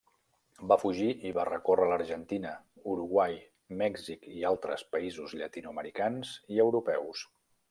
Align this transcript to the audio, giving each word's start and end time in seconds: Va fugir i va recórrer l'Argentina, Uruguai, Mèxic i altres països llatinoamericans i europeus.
Va 0.69 0.77
fugir 0.83 1.09
i 1.31 1.33
va 1.35 1.43
recórrer 1.49 1.85
l'Argentina, 1.91 2.53
Uruguai, 2.95 3.37
Mèxic 3.83 4.27
i 4.41 4.47
altres 4.53 4.89
països 4.97 5.37
llatinoamericans 5.43 6.37
i 6.57 6.63
europeus. 6.69 7.29